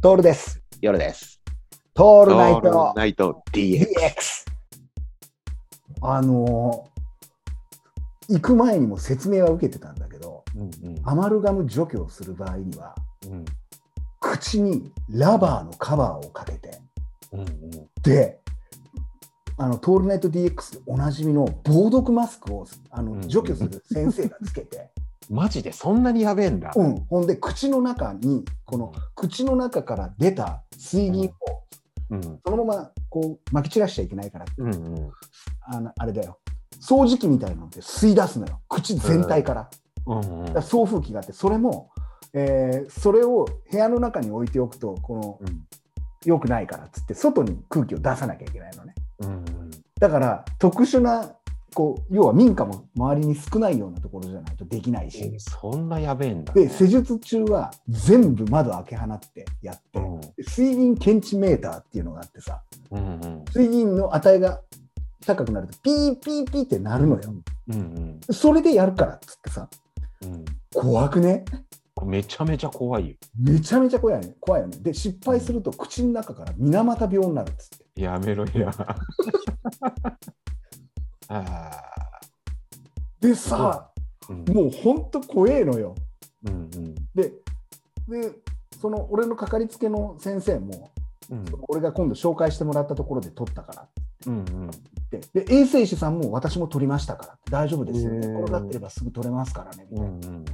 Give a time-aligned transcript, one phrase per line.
[0.00, 0.62] トールです。
[0.80, 1.40] 夜です。
[1.92, 2.92] トールナイト。
[2.94, 3.42] ナイト。
[3.52, 3.84] DX。
[6.00, 10.70] あのー行く前にも説明は受けてたんだけど、うん
[11.02, 12.94] アマルガム除去をする場合には、
[13.26, 13.44] うん。
[14.20, 16.78] 口にラバーのカバーをかけて、
[17.32, 17.48] うんうん。
[18.02, 18.38] で、
[19.56, 23.28] あのトールナイト DX でおなじみの防毒マスクをあのうん。
[23.28, 24.90] 除去する先生がつけて、
[25.28, 26.72] マジでそんなにやべえんだ。
[26.74, 31.32] うん、ほんで口の中にこの口の中から出た水銀を
[32.10, 32.22] うん。
[32.22, 35.10] そのままこう撒き散らしちゃいけないからうんうん。
[35.62, 36.38] あのあれだよ。
[36.80, 38.60] 掃除機みたいなので吸い出すのよ。
[38.68, 39.70] 口全体から,、
[40.06, 40.62] うんうん。
[40.62, 41.90] 送風機があってそれも、
[42.32, 45.38] えーそれを部屋の中に置いておくとこの
[46.24, 48.94] 良くないからっつって外に空気を出さなきゃいけないのね。
[49.20, 49.44] うんうん。
[50.00, 51.32] だから特殊な
[51.74, 56.52] こう要は民家も周りに少ないようなところじゃないとできないし、えそんなやべえんだ。
[56.52, 64.60] で施術中は全部窓開け放ってやって、うん水銀検知メーターっていうのがあってさうんうん水銀の値が
[65.26, 67.34] 高くなるとピーピーピーってなるのよ。
[67.68, 69.68] うんそれでやるからっつってさ、
[70.22, 70.44] うんうん
[70.74, 71.44] 怖くね？
[72.04, 73.16] めちゃめちゃ怖いよ。
[73.36, 74.36] めちゃめちゃ怖いよね。
[74.38, 74.76] 怖いよね。
[74.80, 78.02] で、失敗すると口の中から水俣病になるっつって。
[78.02, 78.72] やめろや。
[81.28, 81.70] あ
[83.20, 85.94] でさ、ーうんもうほんと怖えのよ。
[86.44, 87.32] うんうんで、
[88.08, 88.32] で、
[88.80, 90.90] その俺のかかりつけの先生も、
[91.30, 94.70] うん俺が今度紹介してもらったところで取ったからってうんうん
[95.10, 98.14] 言って、で、衛生士さんも私も取りましたからって大丈夫ですよ。
[98.14, 99.86] へー寝転がってればすぐ取れますからね。
[99.90, 100.12] みたいな。
[100.12, 100.44] うんうん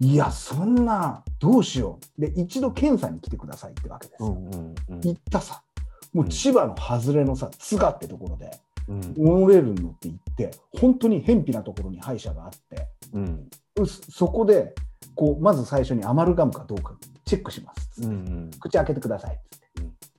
[0.00, 2.20] いや、そんな、どうしよう。
[2.20, 4.28] で、一度検査に来てくださいってわけですよ。
[4.28, 5.64] うんうんうん行ったさ、
[6.12, 8.48] もう千葉の外れのさ、津賀ってところで、
[8.88, 14.74] うんモノレールに乗って行って、本当に偏僻なところに歯医者があって、うんうそそこで、
[15.14, 18.06] こう、まず最初にアマルガムかどうかチェックしますっつって。
[18.08, 19.58] うんうん口開けてくださいっつっ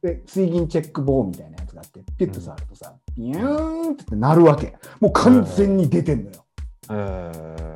[0.02, 0.16] て。
[0.16, 4.78] で、水銀チェック棒みたいなやつがあって、ピュッと触るとさ、ビューンってなるわけ。
[5.00, 6.46] もう完全に出てんのよ。
[6.92, 7.70] えー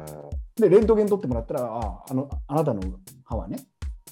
[0.55, 2.81] で、レントゲン取ってもらったら、ああのあなたの
[3.23, 3.57] 歯はね、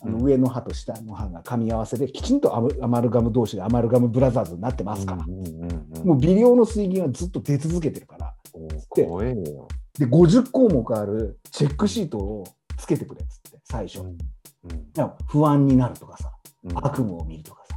[0.04, 6.08] あのうん上の歯と下の歯が噛み合わせで、きちんとアマルガム同士がアマルガムブラザーズになってますから、うんうんうんうん。
[6.08, 9.68] もう微量の水銀はずっと出続けてるから、おー怖えよ。
[9.98, 12.44] で、50項目あるチェックシートを
[12.78, 14.00] つけてくれっつって、最初。
[14.00, 14.18] うん
[14.64, 15.12] うん。
[15.28, 16.32] 不安になるとかさ、
[16.64, 16.78] うん。
[16.78, 17.76] 悪夢を見るとかさ、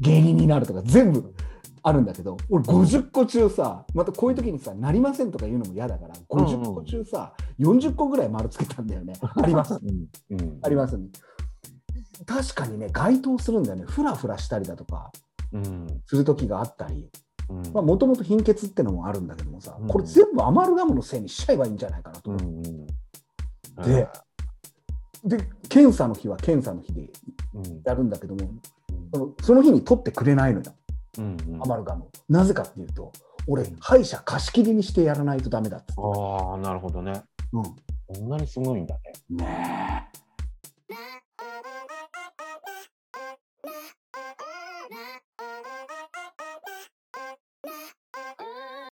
[0.00, 1.34] 芸人になるとか、全部
[1.82, 9.14] あるんだけど、俺50個中さ、またこういう時にさ、なりませんとか言うのも嫌だから、50個中さ、40個ぐらい丸つけたんだよね。
[9.20, 9.74] あります。
[9.74, 10.08] うん。
[10.30, 10.98] うんあります、
[12.26, 13.84] 確かにね、該当するんだよね。
[13.84, 15.12] ふらふらしたりだとか
[15.52, 15.86] うん。
[16.06, 17.10] する時があったり、
[17.72, 22.36] もともと貧血ってのもあるんだけどもさうん、これ全部アマルガムのせいにしちゃえばいいんじゃないかなと
[23.82, 24.08] で
[25.24, 27.10] で、検査の日は検査の日で
[27.54, 27.82] うん。
[27.84, 28.48] やるんだけども、
[29.12, 30.72] そのその日に取ってくれないのよ、
[31.18, 31.62] うんうん。
[31.62, 32.10] アマルガムを。
[32.28, 33.12] なぜかっていうと、
[33.48, 35.92] 俺、歯医者貸し切りにしてやらないとダメだって。
[35.96, 37.24] ああなるほどね。
[37.52, 39.00] うんこんなにすごいんだね。
[39.30, 39.99] ねえ